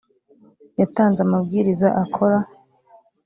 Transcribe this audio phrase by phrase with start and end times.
[0.79, 2.39] yatanze amabwiriza akora